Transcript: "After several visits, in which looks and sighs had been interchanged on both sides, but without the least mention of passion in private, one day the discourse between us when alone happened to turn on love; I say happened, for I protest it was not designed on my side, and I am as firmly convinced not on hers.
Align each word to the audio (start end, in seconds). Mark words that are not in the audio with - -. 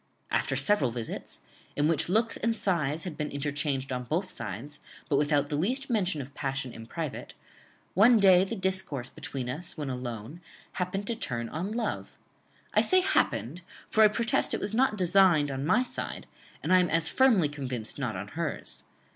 "After 0.31 0.55
several 0.55 0.89
visits, 0.89 1.41
in 1.75 1.87
which 1.87 2.09
looks 2.09 2.35
and 2.35 2.55
sighs 2.55 3.03
had 3.03 3.15
been 3.19 3.29
interchanged 3.29 3.91
on 3.91 4.05
both 4.05 4.31
sides, 4.31 4.79
but 5.07 5.15
without 5.17 5.49
the 5.49 5.55
least 5.55 5.91
mention 5.91 6.21
of 6.23 6.33
passion 6.33 6.73
in 6.73 6.87
private, 6.87 7.35
one 7.93 8.17
day 8.19 8.43
the 8.43 8.55
discourse 8.55 9.11
between 9.11 9.47
us 9.47 9.77
when 9.77 9.91
alone 9.91 10.41
happened 10.71 11.05
to 11.05 11.15
turn 11.15 11.49
on 11.49 11.71
love; 11.71 12.17
I 12.73 12.81
say 12.81 13.01
happened, 13.01 13.61
for 13.91 14.01
I 14.03 14.07
protest 14.07 14.55
it 14.55 14.59
was 14.59 14.73
not 14.73 14.97
designed 14.97 15.51
on 15.51 15.67
my 15.67 15.83
side, 15.83 16.25
and 16.63 16.73
I 16.73 16.79
am 16.79 16.89
as 16.89 17.07
firmly 17.07 17.47
convinced 17.47 17.99
not 17.99 18.15
on 18.15 18.29
hers. 18.29 18.85